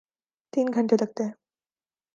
تین 0.53 0.67
گھنٹے 0.75 0.95
لگتے 1.01 1.23
ہیں۔ 1.23 1.33